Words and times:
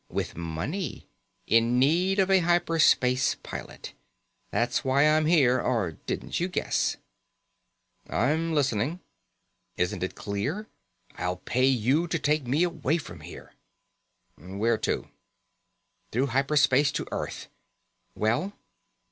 With 0.09 0.35
money. 0.35 1.05
In 1.45 1.77
need 1.77 2.17
of 2.17 2.31
a 2.31 2.39
hyper 2.39 2.79
space 2.79 3.35
pilot. 3.43 3.93
That's 4.49 4.83
why 4.83 5.07
I'm 5.07 5.27
here, 5.27 5.61
or 5.61 5.91
didn't 5.91 6.39
you 6.39 6.47
guess?" 6.47 6.97
"I'm 8.09 8.51
listening." 8.51 9.01
"Isn't 9.77 10.01
it 10.01 10.15
clear? 10.15 10.65
I'll 11.17 11.35
pay 11.37 11.67
you 11.67 12.07
to 12.07 12.17
take 12.17 12.47
me 12.47 12.63
away 12.63 12.97
from 12.97 13.19
here." 13.19 13.53
"Where 14.39 14.79
to?" 14.79 15.07
"Through 16.11 16.27
hyper 16.33 16.57
space 16.57 16.91
to 16.93 17.07
Earth. 17.11 17.47
Well?" 18.15 18.53